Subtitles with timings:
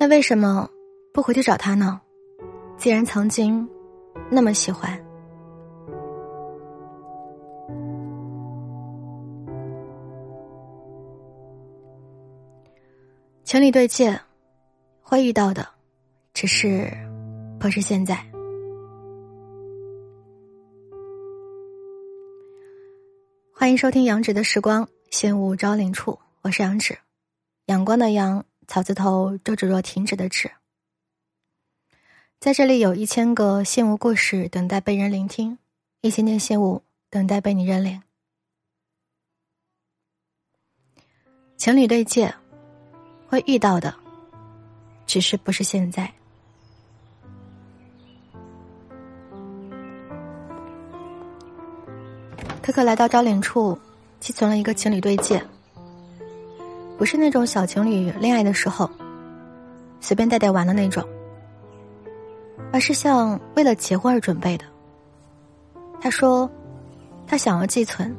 [0.00, 0.70] 那为什么
[1.12, 2.00] 不回去找他呢？
[2.76, 3.68] 既然曾经
[4.30, 4.96] 那么喜欢，
[13.42, 14.20] 情侣对戒，
[15.02, 15.66] 会遇到的，
[16.32, 16.88] 只是
[17.58, 18.24] 不是现在。
[23.52, 26.96] 欢迎收听杨芷的时光，仙雾招领处，我是杨芷，
[27.66, 28.44] 阳光的阳。
[28.68, 30.50] 草字头，周芷若停止的止。
[32.38, 35.58] 在这里有一千个信物故事等待被人聆听，
[36.02, 38.02] 一千件信物等待被你认领。
[41.56, 42.32] 情侣对戒，
[43.26, 43.92] 会遇到的，
[45.06, 46.12] 只是不是现在。
[52.62, 53.78] 可可来到招领处，
[54.20, 55.42] 寄存了一个情侣对戒。
[56.98, 58.90] 不是那种小情侣恋爱的时候
[60.00, 61.02] 随便带带玩的那种，
[62.72, 64.64] 而是像为了结婚而准备的。
[66.00, 66.50] 他说，
[67.26, 68.14] 他想要寄存，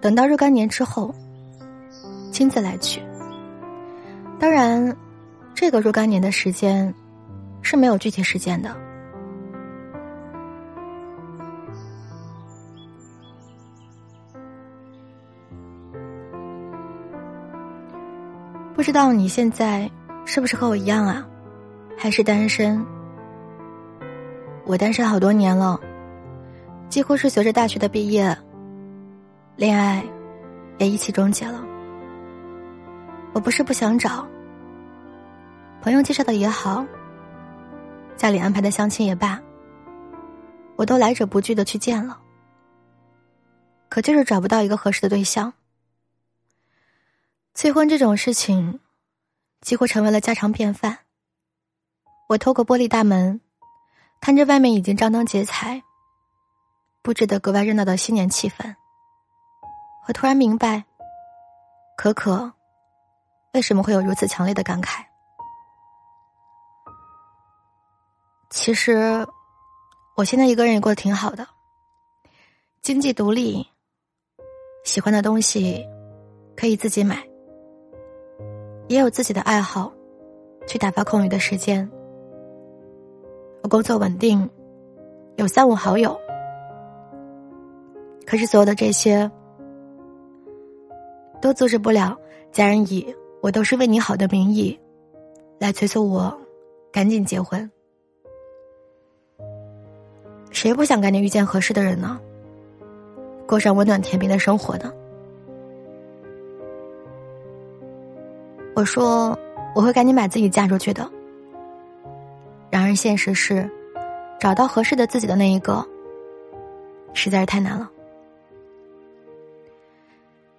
[0.00, 1.14] 等到若干年之后
[2.32, 3.02] 亲自来取。
[4.38, 4.96] 当然，
[5.54, 6.94] 这个若干年的时间
[7.62, 8.74] 是没有具体时间的。
[18.80, 19.90] 不知道你现在
[20.24, 21.28] 是不是和我一样啊？
[21.98, 22.82] 还是单身？
[24.64, 25.78] 我单身好多年了，
[26.88, 28.34] 几乎是随着大学的毕业，
[29.54, 30.02] 恋爱
[30.78, 31.62] 也一起终结了。
[33.34, 34.26] 我不是不想找，
[35.82, 36.82] 朋友介绍的也好，
[38.16, 39.38] 家里安排的相亲也罢，
[40.76, 42.18] 我都来者不拒的去见了，
[43.90, 45.52] 可就是找不到一个合适的对象。
[47.54, 48.80] 催婚这种事情，
[49.60, 51.00] 几乎成为了家常便饭。
[52.28, 53.40] 我透过玻璃大门，
[54.20, 55.82] 看着外面已经张灯结彩、
[57.02, 58.74] 布置的格外热闹的新年气氛。
[60.06, 60.84] 我突然明白，
[61.96, 62.52] 可可
[63.52, 65.04] 为什么会有如此强烈的感慨。
[68.48, 69.26] 其实，
[70.16, 71.46] 我现在一个人也过得挺好的，
[72.80, 73.68] 经济独立，
[74.84, 75.86] 喜欢的东西
[76.56, 77.29] 可以自己买。
[78.90, 79.92] 也有自己的爱好，
[80.66, 81.88] 去打发空余的时间。
[83.62, 84.50] 我工作稳定，
[85.36, 86.20] 有三五好友。
[88.26, 89.30] 可是所有的这些，
[91.40, 92.18] 都阻止不了
[92.50, 94.76] 家人以“我都是为你好”的名义，
[95.60, 96.36] 来催促我
[96.90, 97.70] 赶紧结婚。
[100.50, 102.20] 谁不想赶紧遇见合适的人呢？
[103.46, 104.92] 过上温暖甜蜜的生活呢？
[108.80, 109.38] 我说
[109.74, 111.06] 我会赶紧把自己嫁出去的。
[112.70, 113.70] 然而现实是，
[114.38, 115.86] 找到合适的自己的那一个，
[117.12, 117.90] 实在是太难了。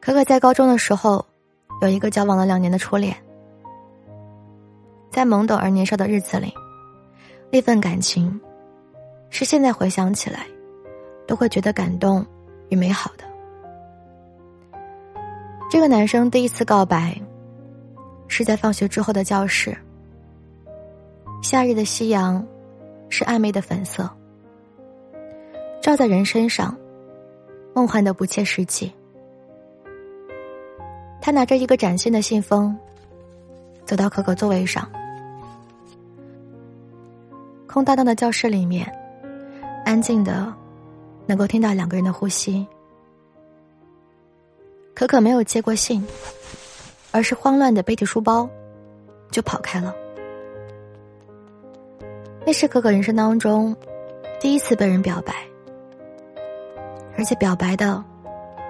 [0.00, 1.26] 可可在高中的时候，
[1.82, 3.14] 有一个交往了两年的初恋，
[5.10, 6.54] 在懵懂而年少的日子里，
[7.50, 8.40] 那份感情，
[9.28, 10.46] 是现在回想起来，
[11.26, 12.24] 都会觉得感动
[12.70, 13.24] 与美好的。
[15.70, 17.14] 这个男生第一次告白。
[18.36, 19.74] 是在放学之后的教室。
[21.42, 22.46] 夏日的夕阳，
[23.08, 24.10] 是暧昧的粉色，
[25.80, 26.76] 照在人身上，
[27.74, 28.92] 梦幻的不切实际。
[31.18, 32.76] 他拿着一个崭新的信封，
[33.86, 34.86] 走到可可座位上。
[37.66, 38.86] 空荡荡的教室里面，
[39.82, 40.52] 安静的，
[41.24, 42.66] 能够听到两个人的呼吸。
[44.92, 46.06] 可可没有接过信。
[47.16, 48.46] 而是慌乱的背起书包，
[49.30, 49.96] 就跑开了。
[52.44, 53.74] 那是可可人生当中
[54.38, 55.32] 第一次被人表白，
[57.16, 58.04] 而且表白的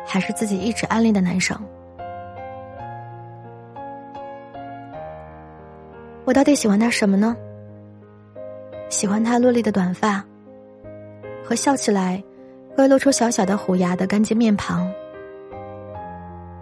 [0.06, 1.60] 还是自己一直暗恋的男生。
[6.24, 7.36] 我到底喜欢他什么呢？
[8.88, 10.24] 喜欢他落丽的短发，
[11.44, 12.22] 和笑起来
[12.76, 14.88] 会露出小小的虎牙的干净面庞。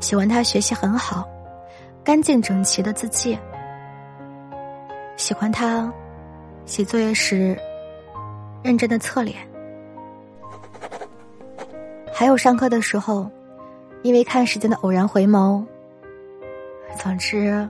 [0.00, 1.28] 喜欢他学习很好。
[2.04, 3.38] 干净整齐的字迹，
[5.16, 5.90] 喜欢他
[6.66, 7.58] 写作业时
[8.62, 9.38] 认真的侧脸，
[12.12, 13.30] 还有上课的时候
[14.02, 15.64] 因为看时间的偶然回眸。
[16.98, 17.66] 总之，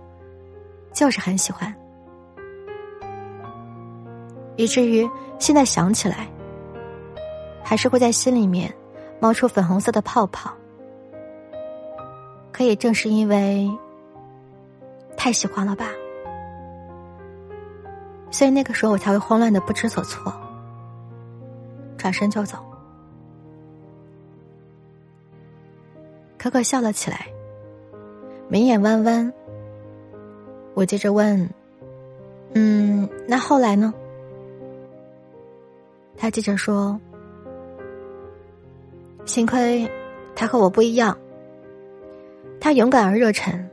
[0.92, 1.72] 就是很喜欢，
[4.56, 5.08] 以至于
[5.38, 6.26] 现在想起来，
[7.62, 8.75] 还是会在心里面
[9.20, 10.52] 冒出粉红色的泡泡。
[12.50, 13.70] 可也正是因为。
[15.24, 15.86] 太喜欢了吧！
[18.30, 20.30] 所以那个时候我才会慌乱的不知所措，
[21.96, 22.58] 转身就走。
[26.36, 27.26] 可可笑了起来，
[28.50, 29.32] 眉眼弯弯。
[30.74, 31.48] 我接着问
[32.52, 33.94] ：“嗯，那后来呢？”
[36.18, 37.00] 他接着说
[39.24, 39.90] ：“幸亏
[40.36, 41.16] 他和我不一样，
[42.60, 43.70] 他勇敢而热忱，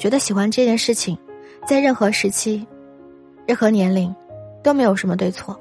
[0.00, 1.16] 觉得喜欢这件事情，
[1.66, 2.66] 在任何时期、
[3.46, 4.12] 任何年龄
[4.62, 5.60] 都没有什么对错。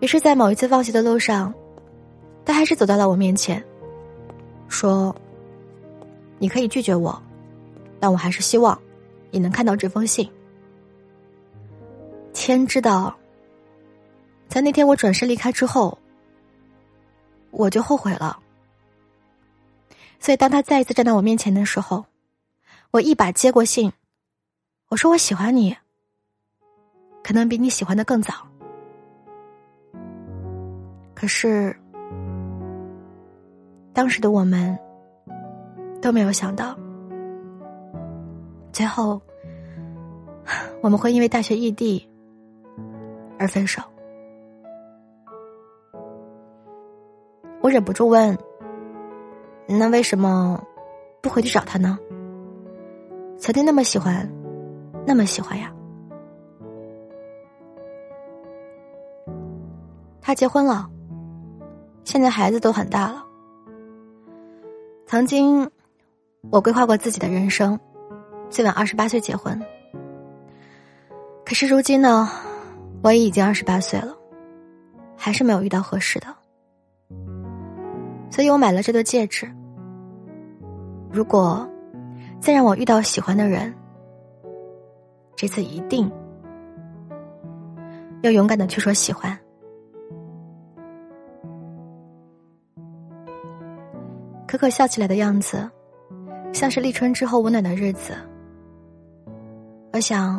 [0.00, 1.54] 于是，在某一次放学的路上，
[2.44, 3.64] 他还是走到了我面前，
[4.66, 5.14] 说
[6.40, 7.16] ：‘你可以拒绝我。’”
[8.00, 8.76] 但我还是希望，
[9.30, 10.28] 你能看到这封信。
[12.32, 13.16] 天知道，
[14.48, 15.96] 在那天我转身离开之后，
[17.52, 18.36] 我就后悔了。
[20.18, 22.04] 所以当他再一次站到我面前的时候，
[22.94, 23.92] 我一把接过信，
[24.88, 25.76] 我说我喜欢你，
[27.24, 28.32] 可能比你喜欢的更早。
[31.12, 31.76] 可是，
[33.92, 34.78] 当时的我们
[36.00, 36.78] 都没有想到。
[38.72, 39.20] 最后，
[40.80, 42.08] 我们会因为大学异地
[43.40, 43.82] 而分手。
[47.60, 48.38] 我忍不住问
[49.66, 50.64] ：“那为什么
[51.20, 51.98] 不回去找他呢？
[53.38, 54.28] 曾经那么喜欢，
[55.06, 55.70] 那么喜欢呀。”
[60.20, 60.88] 他结婚了，
[62.04, 63.22] 现在孩子都很大了。
[65.06, 65.70] 曾经，
[66.50, 67.78] 我规划过自己的人生。
[68.50, 69.60] 最晚二十八岁结婚，
[71.44, 72.28] 可是如今呢，
[73.02, 74.16] 我也已经二十八岁了，
[75.16, 76.28] 还是没有遇到合适的，
[78.30, 79.50] 所以我买了这对戒指。
[81.10, 81.68] 如果
[82.44, 83.74] 再让我遇到喜欢的人，
[85.34, 86.12] 这次一定
[88.20, 89.34] 要勇敢的去说喜欢。
[94.46, 95.66] 可可笑起来的样子，
[96.52, 98.12] 像是立春之后温暖的日子。
[99.94, 100.38] 我想，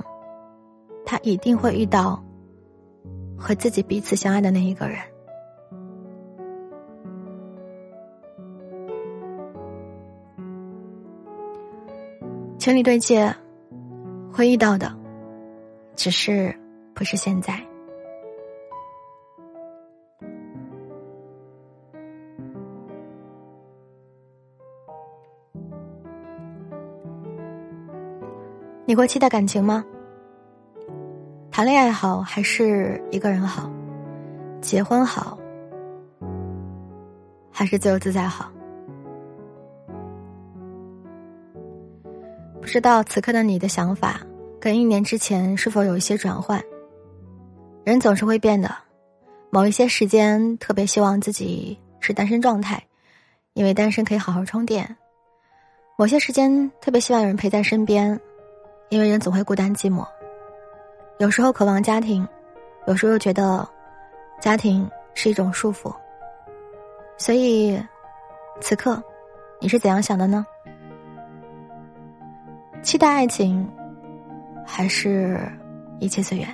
[1.07, 2.23] 他一定会遇到
[3.35, 4.99] 和自己彼此相爱的那一个人。
[12.65, 13.31] 情侣对戒，
[14.33, 14.91] 会遇到的，
[15.95, 16.51] 只是
[16.95, 17.53] 不是现在。
[28.87, 29.85] 你会期待感情吗？
[31.51, 33.69] 谈恋爱好还是一个人好？
[34.59, 35.37] 结婚好
[37.51, 38.51] 还是自由自在好？
[42.65, 44.19] 不知道此刻的你的想法
[44.59, 46.59] 跟一年之前是否有一些转换？
[47.83, 48.75] 人总是会变的，
[49.51, 52.83] 某一些时间特别希望自己是单身状态，
[53.53, 54.83] 因为单身可以好好充电；
[55.95, 58.19] 某些时间特别希望有人陪在身边。
[58.89, 60.03] 因为人总会孤单寂寞，
[61.19, 62.27] 有时候渴望家庭，
[62.87, 63.67] 有时候又觉得
[64.41, 65.95] 家庭是一种束缚。
[67.15, 67.79] 所以，
[68.59, 68.99] 此刻
[69.61, 70.43] 你是怎样想的呢？
[72.85, 73.67] 期待爱情，
[74.63, 75.39] 还是
[75.99, 76.47] 一切随缘？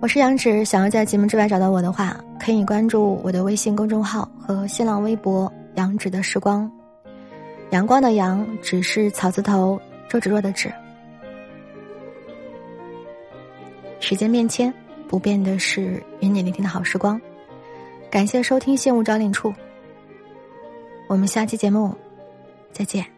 [0.00, 6.70] 我是杨芷，想要在节目之外找到我的话，可以关注我的微信公众号和新浪微博“杨芷的时光”。
[7.72, 10.72] 阳光的阳只是草字头，周芷若的芷。
[14.00, 14.72] 时间变迁，
[15.06, 17.20] 不变的是与你聆听的好时光。
[18.10, 19.50] 感谢收听《信物招领处》，
[21.06, 21.94] 我们下期节目
[22.76, 23.15] 再见。